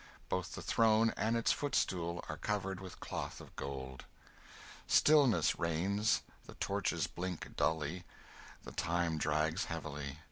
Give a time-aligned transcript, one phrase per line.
[0.29, 4.05] Both the throne and its footstool are covered with cloth of gold.
[4.87, 8.05] Stillness reigns, the torches blink dully,
[8.63, 10.17] the time drags heavily.